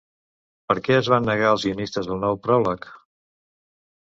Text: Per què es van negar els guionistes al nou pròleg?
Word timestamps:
Per 0.71 0.75
què 0.87 0.95
es 1.01 1.09
van 1.15 1.27
negar 1.31 1.51
els 1.57 1.67
guionistes 1.67 2.09
al 2.15 2.19
nou 2.25 2.41
pròleg? 2.49 2.89